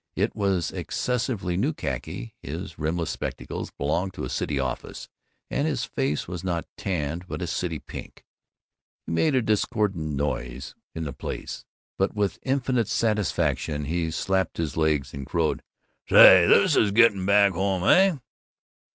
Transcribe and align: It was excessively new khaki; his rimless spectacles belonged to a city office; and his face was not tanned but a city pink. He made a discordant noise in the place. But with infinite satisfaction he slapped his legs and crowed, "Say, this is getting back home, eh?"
It 0.15 0.35
was 0.35 0.71
excessively 0.71 1.55
new 1.57 1.73
khaki; 1.73 2.33
his 2.39 2.79
rimless 2.79 3.11
spectacles 3.11 3.69
belonged 3.69 4.15
to 4.15 4.23
a 4.23 4.29
city 4.31 4.57
office; 4.57 5.07
and 5.47 5.67
his 5.67 5.83
face 5.83 6.27
was 6.27 6.43
not 6.43 6.65
tanned 6.75 7.27
but 7.27 7.43
a 7.43 7.45
city 7.45 7.77
pink. 7.77 8.25
He 9.05 9.11
made 9.11 9.35
a 9.35 9.43
discordant 9.43 10.15
noise 10.15 10.73
in 10.95 11.03
the 11.03 11.13
place. 11.13 11.65
But 11.99 12.15
with 12.15 12.39
infinite 12.41 12.87
satisfaction 12.87 13.85
he 13.85 14.09
slapped 14.09 14.57
his 14.57 14.75
legs 14.75 15.13
and 15.13 15.23
crowed, 15.23 15.61
"Say, 16.09 16.47
this 16.47 16.75
is 16.75 16.89
getting 16.91 17.23
back 17.23 17.51
home, 17.51 17.83
eh?" 17.83 18.17